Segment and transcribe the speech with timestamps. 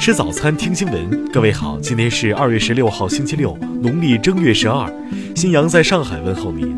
[0.00, 1.30] 吃早餐，听新闻。
[1.30, 4.90] 各位好，今天是二月十六号，星期六，农历正月十二。
[5.36, 6.74] 新阳在上海问候您，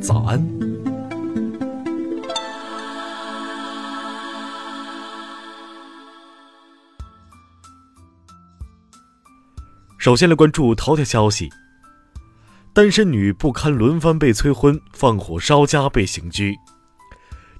[0.00, 0.44] 早安。
[9.96, 11.48] 首先来关注头条消息：
[12.72, 16.56] 单身女不堪轮番被催婚，放火烧家被刑拘。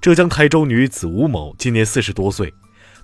[0.01, 2.53] 浙江台州女子吴某今年四十多岁。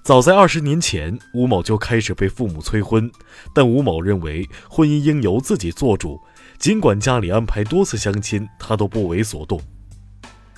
[0.04, 3.10] 早在二十年前，吴某就开始被父母催婚，
[3.54, 6.20] 但吴某认为婚姻应由自己做主，
[6.58, 9.62] 尽管家里安排多次相亲，他都不为所动。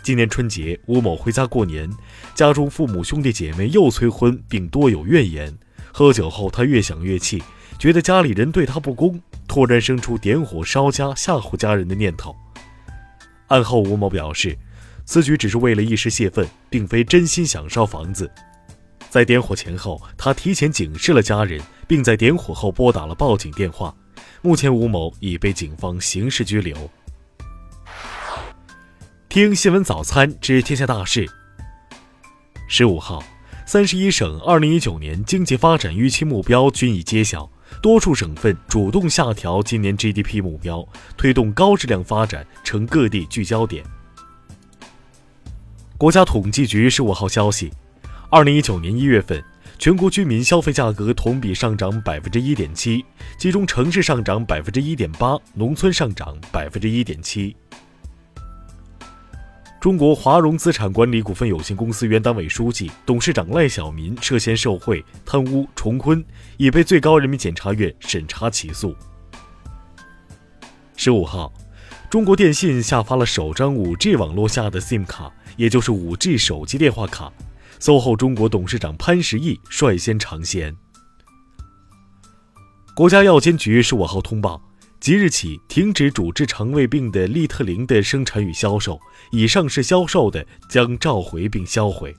[0.01, 1.91] 今年春节，吴某回家过年，
[2.33, 5.53] 家中父母兄弟姐妹又催婚，并多有怨言。
[5.91, 7.43] 喝酒后，他越想越气，
[7.77, 12.33] 觉得家里人对他不公，突然生出点火烧家吓唬家人的念头。
[13.47, 14.57] 案后，吴某表示，
[15.03, 18.31] 此举只是为了一时泄愤，并非真心想烧房子。
[19.13, 23.95] 在点火前后，他提前警示了家人，并在点火后拨打了报警电话。
[24.41, 26.75] 目前，吴某已被警方刑事拘留。
[29.29, 31.29] 听新闻早餐知天下大事。
[32.67, 33.23] 十五号，
[33.67, 37.47] 三十一省二零一九年经济发展预期目标均已揭晓，
[37.83, 40.83] 多数省份主动下调今年 GDP 目标，
[41.15, 43.85] 推动高质量发展成各地聚焦点。
[45.99, 47.71] 国家统计局十五号消息。
[48.33, 49.43] 二零一九年一月份，
[49.77, 53.05] 全国居民消费价格同比上涨百分之一点七，
[53.37, 57.55] 其中城市上涨百分之一点八，农村上涨百分之一点七。
[59.79, 66.25] 中国华融资产管理股份有限公司原党委书记、董事长赖小民涉嫌受贿、贪污、重婚，
[66.57, 68.95] 已被最高人民检察院审查起诉。
[70.95, 71.53] 十五号，
[72.09, 77.31] 中国电信下发了首张五 G 网络下的 SIM 卡，也就是五 G 手机电话卡。
[77.83, 80.73] SOHO 中国董事长潘石屹率先尝鲜。
[82.95, 84.61] 国家药监局十五号通报，
[85.01, 88.97] 即日起停止主治肠胃病的利特灵的生产与销售，
[89.33, 92.15] 已上市销售的将召回并销毁。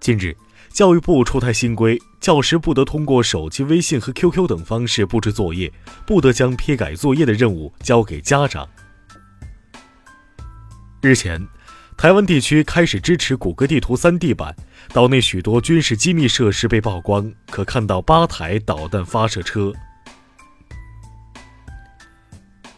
[0.00, 0.36] 近日，
[0.68, 5.72] 教育部出台新规，教师不得通过手机微信和 QQ 等方式布置作业，
[6.06, 8.68] 不得将批改作业的任务交给家长。
[11.00, 11.48] 日前。
[12.00, 14.56] 台湾地区开始支持谷歌地图 3D 版，
[14.90, 19.70] 岛内许多军事机密设施被曝光，可看到八台导弹发射车。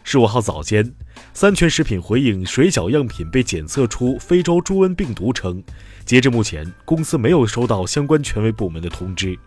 [0.03, 0.93] 十五号早间，
[1.33, 5.63] 三全食品回应水饺样品被检测出非洲猪瘟病毒称，
[6.03, 9.39] 截至目前，公司没有收到相关权威部门的通知。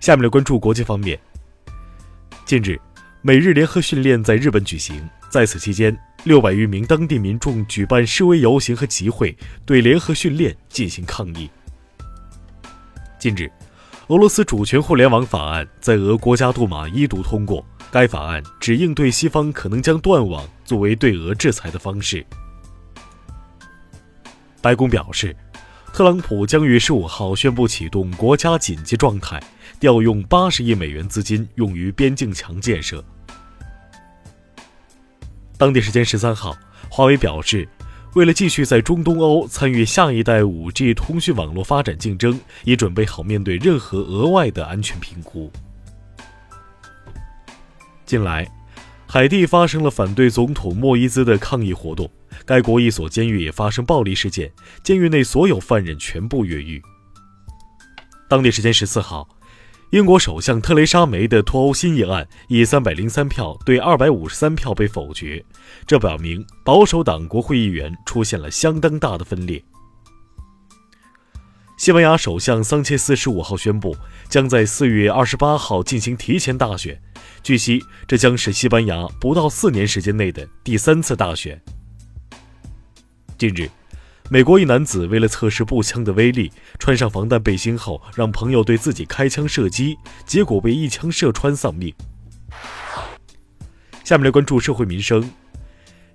[0.00, 1.18] 下面来关注国际方面。
[2.44, 2.78] 近日，
[3.22, 5.98] 美日联合训练在日本举行，在此期间。
[6.24, 11.48] 六百余名当地民众举办示威游行和集会，对联合训练进行抗议。
[13.18, 13.50] 近日，
[14.08, 17.64] 俄罗斯主权互联网法案在俄国家杜马一读通过。
[17.90, 22.22] 该法案只应对西方可能将断网作为对俄制裁的方式。
[24.60, 25.34] 白宫表示，
[25.94, 29.42] 特朗普将于十五号宣布启动国家紧急状态，
[29.80, 33.02] 调用八十亿美元资金用于边境墙建设。
[35.58, 36.56] 当地时间十三号，
[36.88, 37.68] 华为表示，
[38.14, 45.50] 为了继续在中东欧参与下一代五 G 通讯网络发展竞争，已准备好面对任何额外的安全评估。
[48.06, 48.48] 近来，
[49.04, 52.08] 海地发生了反对总统莫伊兹的抗议活动，
[52.46, 54.52] 该国一所监狱也发生暴力事件，
[54.84, 56.80] 监狱内所有犯人全部越狱。
[58.28, 59.28] 当地时间十四号。
[59.90, 65.42] 英国首相特蕾莎梅的脱欧新议案以三百零三票对二百五十三票被否决，
[65.86, 69.64] 这表明保守党国会议员出现了相当大的分裂。
[71.78, 73.96] 西班牙首相桑切斯十五号宣布，
[74.28, 77.00] 将在四月二十八号进行提前大选，
[77.42, 81.58] 据悉这将是西班牙不到四年时间内的第三次大选。
[83.38, 83.70] 近日。
[84.30, 89.96] 美国一男子为了测试步枪的威力，穿上防弹背心后，让朋友对自己开枪射击，
[90.26, 91.94] 结果被一枪射穿丧命。
[94.04, 95.30] 下面来关注社会民生。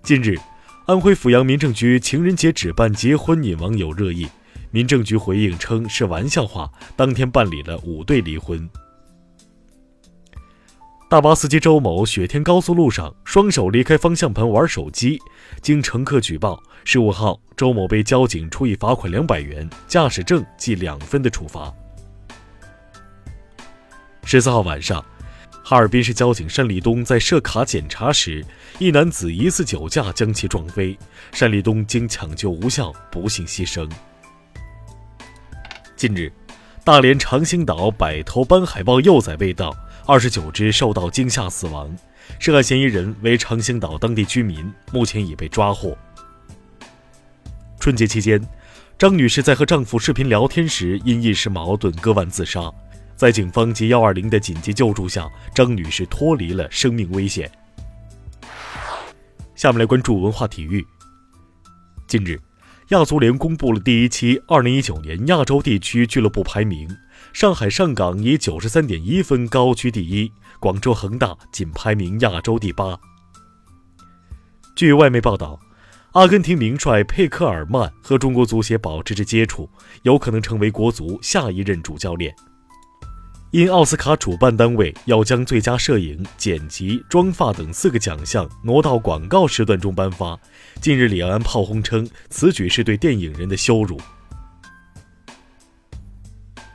[0.03, 0.37] 近日，
[0.85, 4.27] 安徽阜阳民政局情人节只办结婚引网友热议，
[4.69, 8.69] 民政局回应称是玩笑话，当天办理了五对离婚。
[11.13, 15.19] 大巴司机周某雪天高速路上双手离开方向盘玩手机，
[15.61, 21.71] 经乘客举报，十五号周某被交警处以罚款两百元、驾驶证记两分的处罚。
[24.23, 25.05] 十四号晚上，
[25.63, 28.43] 哈尔滨市交警单立东在设卡检查时，
[28.79, 30.97] 一男子疑似酒驾将其撞飞，
[31.39, 33.87] 单立东经抢救无效，不幸牺牲。
[35.95, 36.33] 近日，
[36.83, 39.71] 大连长兴岛百头斑海豹幼崽被盗，
[40.05, 41.89] 二十九只受到惊吓死亡，
[42.37, 45.97] 涉案嫌疑人为长兴岛当地居民，目前已被抓获。
[47.79, 48.41] 春节期间，
[48.97, 52.69] 张女士在和丈夫视频聊天时因一时矛盾割腕自杀，
[53.15, 57.49] 在警方及幺二零的紧急救助下，张女士脱离了生命危险。
[59.55, 60.85] 下面来关注文化体育。
[62.07, 62.37] 近日。
[62.89, 66.87] 亚足联公布了第一期二零一九年亚洲地区俱乐部排名，
[67.31, 72.99] 上海上港以九十三点一分高居第一，广州恒大仅排名亚洲第八。
[74.75, 75.57] 据外媒报道，
[76.11, 79.69] 阿根廷名帅佩克尔曼和中国足协保持着接触，
[80.01, 82.35] 有可能成为国足下一任主教练。
[83.53, 90.35] 因奥斯卡主办单位要将最佳摄影、剪辑、妆发等四个奖项挪到广告时段中颁发，
[90.81, 94.01] 近日李安炮轰称此举是对电影人的羞辱。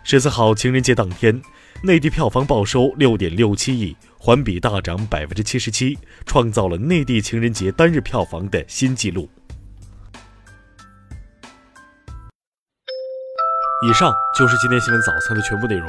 [0.04, 1.42] 十四号情人节当天，
[1.82, 9.28] 内地票房报收六点六七亿，环比大涨百分之七十七，创造了内地情人节单日票房的新纪录。
[13.84, 15.88] 以上就是今天新闻早餐的全部内容。